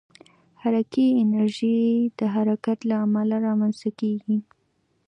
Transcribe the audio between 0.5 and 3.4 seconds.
حرکي انرژي د حرکت له امله